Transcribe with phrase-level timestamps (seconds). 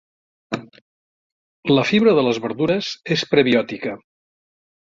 [1.73, 3.95] La fibra de les verdures és prebiòtica.